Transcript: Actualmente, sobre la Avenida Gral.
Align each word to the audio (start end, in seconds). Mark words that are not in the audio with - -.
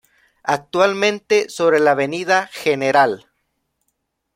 Actualmente, 0.41 1.47
sobre 1.49 1.79
la 1.79 1.91
Avenida 1.91 2.49
Gral. 2.65 3.27